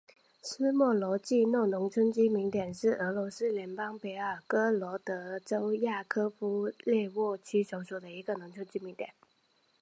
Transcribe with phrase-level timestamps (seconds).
[0.41, 9.13] 斯莫罗季诺农村居民点是俄罗斯联邦别尔哥罗德州雅科夫列沃区所属的一个农村居民点。